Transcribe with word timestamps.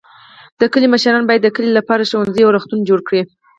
د 0.59 0.61
کلي 0.73 0.87
مشران 0.93 1.23
باید 1.27 1.41
د 1.43 1.49
کلي 1.55 1.71
لپاره 1.79 2.07
ښوونځی 2.09 2.41
او 2.43 2.53
روغتون 2.55 2.79
جوړ 2.89 2.99
کړي. 3.07 3.21